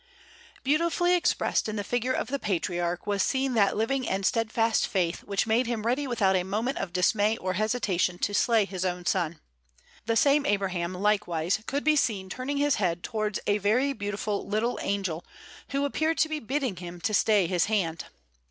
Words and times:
Beautifully 0.63 1.13
expressed 1.13 1.69
in 1.69 1.75
the 1.75 1.83
figure 1.83 2.11
of 2.11 2.29
the 2.29 2.39
patriarch 2.39 3.05
was 3.05 3.21
seen 3.21 3.53
that 3.53 3.77
living 3.77 4.09
and 4.09 4.25
steadfast 4.25 4.87
faith 4.87 5.21
which 5.25 5.45
made 5.45 5.67
him 5.67 5.83
ready 5.85 6.07
without 6.07 6.35
a 6.35 6.43
moment 6.43 6.79
of 6.79 6.91
dismay 6.91 7.37
or 7.37 7.53
hesitation 7.53 8.17
to 8.17 8.33
slay 8.33 8.65
his 8.65 8.83
own 8.83 9.05
son. 9.05 9.39
The 10.07 10.15
same 10.15 10.43
Abraham, 10.47 10.95
likewise, 10.95 11.59
could 11.67 11.83
be 11.83 11.95
seen 11.95 12.29
turning 12.31 12.57
his 12.57 12.77
head 12.77 13.03
towards 13.03 13.39
a 13.45 13.59
very 13.59 13.93
beautiful 13.93 14.47
little 14.47 14.79
angel, 14.81 15.23
who 15.69 15.85
appeared 15.85 16.17
to 16.17 16.29
be 16.29 16.39
bidding 16.39 16.77
him 16.77 16.99
stay 17.03 17.45
his 17.45 17.65
hand. 17.65 18.05